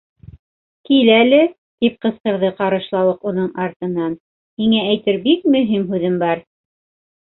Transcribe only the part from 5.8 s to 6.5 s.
һүҙем бар.